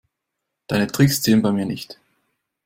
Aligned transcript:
Deine 0.65 0.87
Tricks 0.87 1.21
ziehen 1.21 1.43
bei 1.43 1.51
mir 1.51 1.67
nicht. 1.67 1.99